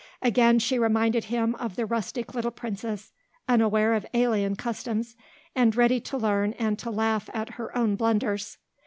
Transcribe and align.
Again 0.23 0.57
she 0.57 0.79
reminded 0.79 1.25
him 1.25 1.53
of 1.53 1.75
the 1.75 1.85
rustic 1.85 2.33
little 2.33 2.49
princess, 2.49 3.11
unaware 3.47 3.93
of 3.93 4.03
alien 4.15 4.55
customs, 4.55 5.15
and 5.55 5.75
ready 5.75 5.99
to 5.99 6.17
learn 6.17 6.53
and 6.53 6.79
to 6.79 6.89
laugh 6.89 7.29
at 7.35 7.49
her 7.49 7.77
own 7.77 7.95
blunders. 7.97 8.57